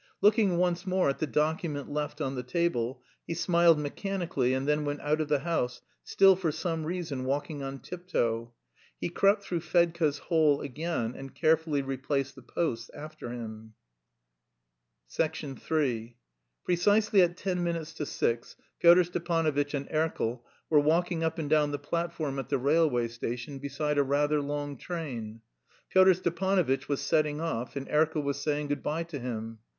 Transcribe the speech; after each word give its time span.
Looking 0.19 0.57
once 0.57 0.87
more 0.87 1.09
at 1.09 1.19
the 1.19 1.27
document 1.27 1.87
left 1.91 2.21
on 2.21 2.33
the 2.33 2.41
table, 2.41 3.03
he 3.27 3.35
smiled 3.35 3.77
mechanically 3.77 4.51
and 4.55 4.67
then 4.67 4.83
went 4.83 4.99
out 5.01 5.21
of 5.21 5.27
the 5.27 5.41
house, 5.41 5.83
still 6.03 6.35
for 6.35 6.51
some 6.51 6.85
reason 6.87 7.23
walking 7.23 7.61
on 7.61 7.77
tiptoe. 7.77 8.51
He 8.99 9.09
crept 9.09 9.43
through 9.43 9.59
Fedka's 9.59 10.17
hole 10.17 10.61
again 10.61 11.13
and 11.15 11.35
carefully 11.35 11.83
replaced 11.83 12.33
the 12.33 12.41
posts 12.41 12.89
after 12.95 13.29
him. 13.29 13.75
III 15.19 16.17
Precisely 16.65 17.21
at 17.21 17.37
ten 17.37 17.63
minutes 17.63 17.93
to 17.93 18.07
six 18.07 18.55
Pyotr 18.79 19.03
Stepanovitch 19.03 19.75
and 19.75 19.87
Erkel 19.91 20.43
were 20.67 20.79
walking 20.79 21.23
up 21.23 21.37
and 21.37 21.47
down 21.47 21.69
the 21.69 21.77
platform 21.77 22.39
at 22.39 22.49
the 22.49 22.57
railway 22.57 23.07
station 23.07 23.59
beside 23.59 23.99
a 23.99 24.03
rather 24.03 24.41
long 24.41 24.77
train. 24.79 25.41
Pyotr 25.91 26.15
Stepanovitch 26.15 26.89
was 26.89 27.01
setting 27.01 27.39
off 27.39 27.75
and 27.75 27.87
Erkel 27.87 28.23
was 28.23 28.41
saying 28.41 28.69
good 28.69 28.81
bye 28.81 29.03
to 29.03 29.19
him. 29.19 29.59